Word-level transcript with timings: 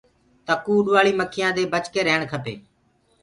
تڪوُ 0.45 0.73
رهيڻ 0.75 0.81
کپي 0.83 0.83
اُڏوآݪي 0.83 1.11
مکيآنٚ 1.19 1.55
دي 1.57 1.63
بچي 1.73 1.99
رهيڻ 2.07 2.21
کپي۔ 2.31 2.55